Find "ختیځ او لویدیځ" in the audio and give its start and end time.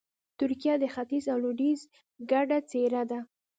0.93-1.79